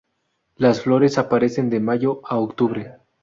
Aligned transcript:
Las 0.55 0.81
flores 0.81 1.19
aparecen 1.19 1.69
de 1.69 1.79
mayo 1.79 2.21
a 2.25 2.37
octubre. 2.39 2.95